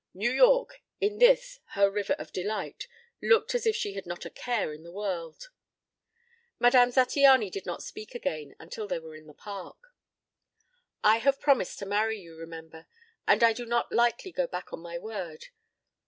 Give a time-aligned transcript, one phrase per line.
[0.15, 2.87] New York, in this, her River of Delight,
[3.21, 5.51] looked as if she had not a care in the world.
[6.57, 9.77] Madame Zattiany did not speak again until they were in the Park.
[11.03, 12.87] "I have promised to marry you, remember;
[13.27, 15.49] and I do not lightly go back on my word.